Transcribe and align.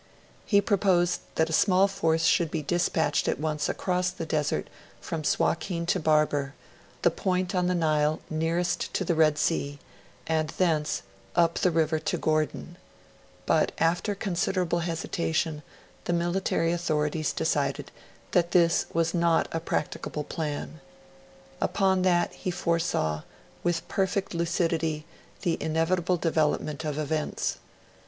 He 0.47 0.61
proposed 0.61 1.19
that 1.35 1.51
a 1.51 1.53
small 1.53 1.87
force 1.87 2.23
should 2.23 2.49
be 2.49 2.63
dispatched 2.63 3.27
at 3.27 3.39
once 3.39 3.69
across 3.69 4.09
the 4.09 4.25
desert 4.25 4.67
from 4.99 5.23
Suakin 5.23 5.85
to 5.85 5.99
Barber, 5.99 6.55
the 7.03 7.11
point 7.11 7.53
on 7.53 7.67
the 7.67 7.75
Nile 7.75 8.19
nearest 8.27 8.91
to 8.95 9.05
the 9.05 9.13
Red 9.13 9.37
Sea, 9.37 9.77
and 10.25 10.49
thence 10.57 11.03
up 11.35 11.59
the 11.59 11.69
river 11.69 11.99
to 11.99 12.17
Gordon; 12.17 12.77
but, 13.45 13.73
after 13.77 14.15
considerable 14.15 14.79
hesitation, 14.79 15.61
the 16.05 16.13
military 16.13 16.71
authorities 16.71 17.31
decided 17.31 17.91
that 18.31 18.53
this 18.53 18.87
was 18.93 19.13
not 19.13 19.47
a 19.51 19.59
practicable 19.59 20.23
plan. 20.23 20.79
Upon 21.61 22.01
that, 22.01 22.33
he 22.33 22.49
foresaw, 22.49 23.21
with 23.61 23.87
perfect 23.87 24.33
lucidity, 24.33 25.05
the 25.43 25.61
inevitable 25.61 26.17
development 26.17 26.83
of 26.83 26.97
events. 26.97 27.57